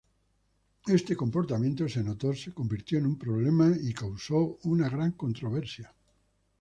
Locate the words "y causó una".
3.79-4.89